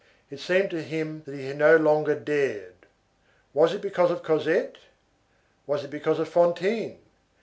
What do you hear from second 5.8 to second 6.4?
it because of